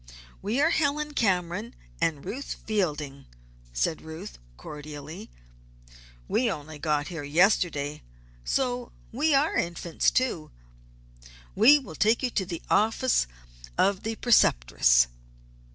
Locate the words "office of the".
12.67-14.15